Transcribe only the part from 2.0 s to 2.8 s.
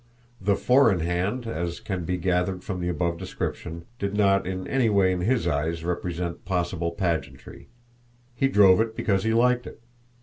be gathered from